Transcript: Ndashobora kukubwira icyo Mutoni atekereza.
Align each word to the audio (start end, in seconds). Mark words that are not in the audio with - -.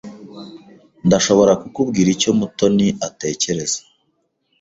Ndashobora 1.07 1.53
kukubwira 1.61 2.07
icyo 2.15 2.31
Mutoni 2.39 2.87
atekereza. 3.07 3.79